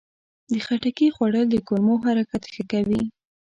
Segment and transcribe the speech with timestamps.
[0.51, 3.01] د خټکي خوړل د کولمو حرکت ښه کوي.